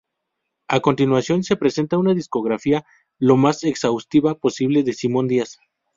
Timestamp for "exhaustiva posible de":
3.63-4.93